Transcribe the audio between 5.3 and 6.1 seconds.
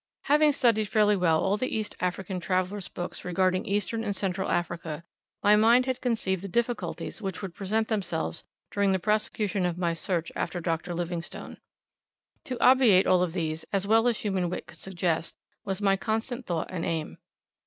my mind had